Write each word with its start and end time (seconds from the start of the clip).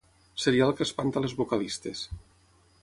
Serial 0.43 0.73
que 0.79 0.83
espanta 0.89 1.23
les 1.27 1.37
vocalistes. 1.43 2.03